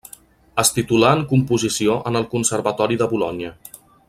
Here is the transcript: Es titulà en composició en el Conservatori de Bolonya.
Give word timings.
Es 0.63 0.71
titulà 0.77 1.11
en 1.17 1.21
composició 1.33 1.99
en 2.13 2.19
el 2.23 2.27
Conservatori 2.35 2.99
de 3.03 3.13
Bolonya. 3.17 3.55